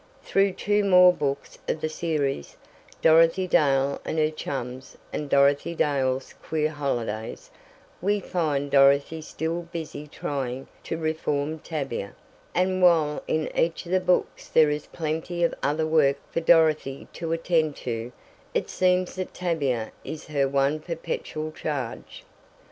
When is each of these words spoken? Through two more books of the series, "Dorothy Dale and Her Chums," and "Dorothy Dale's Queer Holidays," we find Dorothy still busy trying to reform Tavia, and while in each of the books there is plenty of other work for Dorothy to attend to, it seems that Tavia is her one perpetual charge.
Through 0.23 0.53
two 0.53 0.83
more 0.83 1.13
books 1.13 1.59
of 1.69 1.79
the 1.79 1.87
series, 1.87 2.57
"Dorothy 3.03 3.45
Dale 3.45 4.01
and 4.03 4.17
Her 4.17 4.31
Chums," 4.31 4.97
and 5.13 5.29
"Dorothy 5.29 5.75
Dale's 5.75 6.33
Queer 6.41 6.69
Holidays," 6.71 7.51
we 8.01 8.19
find 8.19 8.71
Dorothy 8.71 9.21
still 9.21 9.61
busy 9.71 10.07
trying 10.07 10.67
to 10.85 10.97
reform 10.97 11.59
Tavia, 11.59 12.15
and 12.55 12.81
while 12.81 13.21
in 13.27 13.51
each 13.55 13.85
of 13.85 13.91
the 13.91 13.99
books 13.99 14.47
there 14.47 14.71
is 14.71 14.87
plenty 14.87 15.43
of 15.43 15.53
other 15.61 15.85
work 15.85 16.17
for 16.31 16.39
Dorothy 16.39 17.07
to 17.13 17.31
attend 17.31 17.75
to, 17.85 18.11
it 18.55 18.71
seems 18.71 19.13
that 19.17 19.35
Tavia 19.35 19.91
is 20.03 20.25
her 20.25 20.47
one 20.49 20.79
perpetual 20.79 21.51
charge. 21.51 22.23